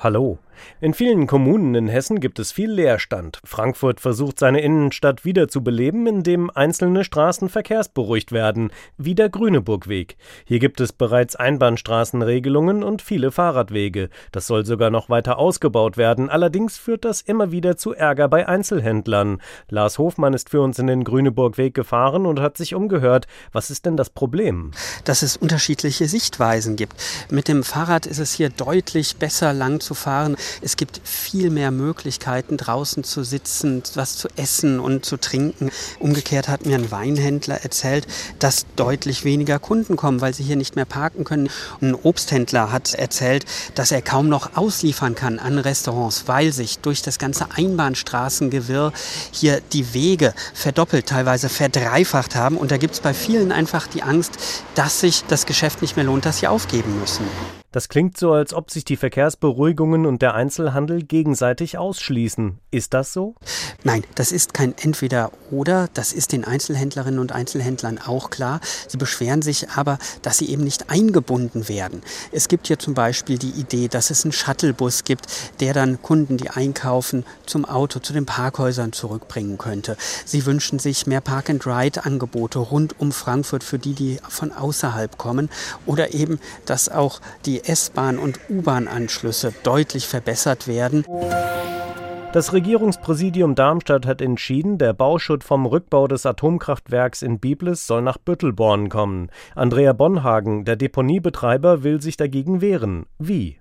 [0.00, 0.38] Hallo.
[0.80, 3.40] In vielen Kommunen in Hessen gibt es viel Leerstand.
[3.44, 10.16] Frankfurt versucht seine Innenstadt wieder zu beleben, indem einzelne Straßen verkehrsberuhigt werden, wie der Grüneburgweg.
[10.44, 14.08] Hier gibt es bereits Einbahnstraßenregelungen und viele Fahrradwege.
[14.32, 16.30] Das soll sogar noch weiter ausgebaut werden.
[16.30, 19.40] Allerdings führt das immer wieder zu Ärger bei Einzelhändlern.
[19.68, 23.26] Lars Hofmann ist für uns in den Grüneburgweg gefahren und hat sich umgehört.
[23.52, 24.72] Was ist denn das Problem?
[25.04, 26.94] Dass es unterschiedliche Sichtweisen gibt.
[27.30, 30.36] Mit dem Fahrrad ist es hier deutlich besser lang zu fahren.
[30.60, 35.70] Es gibt viel mehr Möglichkeiten, draußen zu sitzen, was zu essen und zu trinken.
[35.98, 38.06] Umgekehrt hat mir ein Weinhändler erzählt,
[38.38, 41.48] dass deutlich weniger Kunden kommen, weil sie hier nicht mehr parken können.
[41.80, 47.00] Ein Obsthändler hat erzählt, dass er kaum noch ausliefern kann an Restaurants, weil sich durch
[47.00, 48.92] das ganze Einbahnstraßengewirr
[49.32, 52.58] hier die Wege verdoppelt, teilweise verdreifacht haben.
[52.58, 54.32] Und da gibt es bei vielen einfach die Angst,
[54.74, 57.24] dass sich das Geschäft nicht mehr lohnt, dass sie aufgeben müssen.
[57.78, 62.58] Das klingt so, als ob sich die Verkehrsberuhigungen und der Einzelhandel gegenseitig ausschließen.
[62.72, 63.36] Ist das so?
[63.84, 65.88] Nein, das ist kein Entweder-Oder.
[65.94, 68.60] Das ist den Einzelhändlerinnen und Einzelhändlern auch klar.
[68.88, 72.02] Sie beschweren sich aber, dass sie eben nicht eingebunden werden.
[72.32, 75.28] Es gibt hier zum Beispiel die Idee, dass es einen Shuttlebus gibt,
[75.60, 79.96] der dann Kunden, die einkaufen, zum Auto, zu den Parkhäusern zurückbringen könnte.
[80.24, 85.48] Sie wünschen sich mehr Park-and-Ride-Angebote rund um Frankfurt für die, die von außerhalb kommen.
[85.86, 91.04] Oder eben, dass auch die S-Bahn- und U-Bahn-Anschlüsse deutlich verbessert werden.
[92.32, 98.18] Das Regierungspräsidium Darmstadt hat entschieden, der Bauschutt vom Rückbau des Atomkraftwerks in Biblis soll nach
[98.18, 99.30] Büttelborn kommen.
[99.54, 103.06] Andrea Bonhagen, der Deponiebetreiber, will sich dagegen wehren.
[103.18, 103.58] Wie?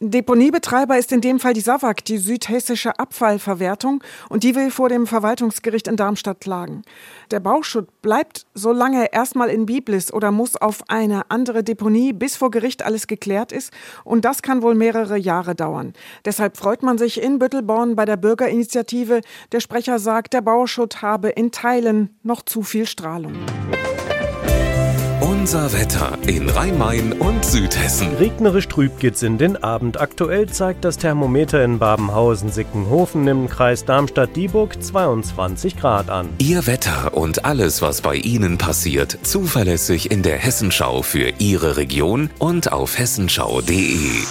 [0.00, 5.06] Deponiebetreiber ist in dem Fall die SAWAG, die südhessische Abfallverwertung, und die will vor dem
[5.06, 6.82] Verwaltungsgericht in Darmstadt klagen.
[7.30, 12.36] Der Bauschutt bleibt so lange erstmal in Biblis oder muss auf eine andere Deponie, bis
[12.36, 13.72] vor Gericht alles geklärt ist,
[14.04, 15.92] und das kann wohl mehrere Jahre dauern.
[16.24, 19.20] Deshalb freut man sich in Büttelborn bei der Bürgerinitiative.
[19.52, 23.34] Der Sprecher sagt, der Bauschutt habe in Teilen noch zu viel Strahlung.
[25.42, 28.14] Unser Wetter in Rhein-Main und Südhessen.
[28.14, 30.00] Regnerisch trüb geht's in den Abend.
[30.00, 36.28] Aktuell zeigt das Thermometer in Babenhausen-Sickenhofen im Kreis Darmstadt-Dieburg 22 Grad an.
[36.38, 42.30] Ihr Wetter und alles, was bei Ihnen passiert, zuverlässig in der Hessenschau für Ihre Region
[42.38, 44.22] und auf hessenschau.de.